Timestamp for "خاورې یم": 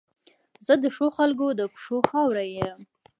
2.09-2.79